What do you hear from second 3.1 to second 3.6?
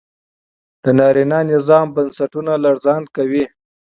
کوي